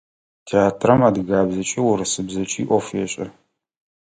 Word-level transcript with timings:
Театрам 0.47 1.01
адыгабзэкӏи 1.07 1.79
урысыбзэкӏи 1.89 2.61
ӏоф 2.67 2.87
ешӏэ. 3.03 3.25